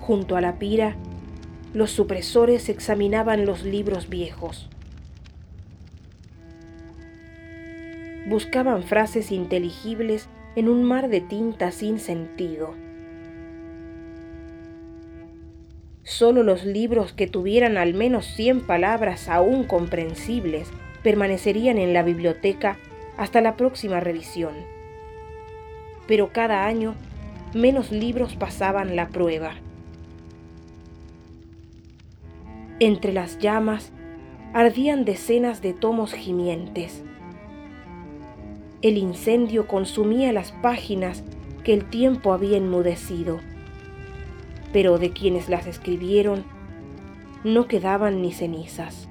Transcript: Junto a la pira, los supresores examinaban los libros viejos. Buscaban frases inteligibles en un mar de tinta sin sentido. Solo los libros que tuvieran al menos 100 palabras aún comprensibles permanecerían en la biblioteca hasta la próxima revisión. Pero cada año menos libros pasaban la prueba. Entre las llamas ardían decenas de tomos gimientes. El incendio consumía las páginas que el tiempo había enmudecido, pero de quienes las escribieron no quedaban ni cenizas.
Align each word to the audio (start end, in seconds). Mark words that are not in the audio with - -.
Junto 0.00 0.36
a 0.36 0.40
la 0.40 0.58
pira, 0.58 0.96
los 1.72 1.90
supresores 1.90 2.68
examinaban 2.68 3.46
los 3.46 3.62
libros 3.62 4.08
viejos. 4.08 4.68
Buscaban 8.26 8.82
frases 8.82 9.30
inteligibles 9.30 10.28
en 10.56 10.68
un 10.68 10.84
mar 10.84 11.08
de 11.08 11.20
tinta 11.20 11.70
sin 11.70 11.98
sentido. 11.98 12.74
Solo 16.02 16.42
los 16.42 16.64
libros 16.64 17.12
que 17.12 17.26
tuvieran 17.28 17.76
al 17.76 17.94
menos 17.94 18.26
100 18.26 18.66
palabras 18.66 19.28
aún 19.28 19.64
comprensibles 19.64 20.68
permanecerían 21.02 21.78
en 21.78 21.92
la 21.92 22.02
biblioteca 22.02 22.78
hasta 23.16 23.40
la 23.40 23.56
próxima 23.56 24.00
revisión. 24.00 24.54
Pero 26.08 26.32
cada 26.32 26.66
año 26.66 26.94
menos 27.54 27.92
libros 27.92 28.34
pasaban 28.34 28.96
la 28.96 29.08
prueba. 29.08 29.54
Entre 32.82 33.12
las 33.12 33.38
llamas 33.38 33.92
ardían 34.54 35.04
decenas 35.04 35.60
de 35.60 35.74
tomos 35.74 36.14
gimientes. 36.14 37.04
El 38.80 38.96
incendio 38.96 39.66
consumía 39.68 40.32
las 40.32 40.52
páginas 40.52 41.22
que 41.62 41.74
el 41.74 41.84
tiempo 41.84 42.32
había 42.32 42.56
enmudecido, 42.56 43.38
pero 44.72 44.96
de 44.96 45.10
quienes 45.10 45.50
las 45.50 45.66
escribieron 45.66 46.42
no 47.44 47.68
quedaban 47.68 48.22
ni 48.22 48.32
cenizas. 48.32 49.09